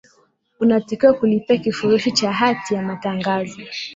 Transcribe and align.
unatakiwa 0.59 1.13
kulipia 1.13 1.57
kifurushi 1.57 2.11
cha 2.11 2.31
hati 2.31 2.73
ya 2.73 2.81
matangazo 2.81 3.61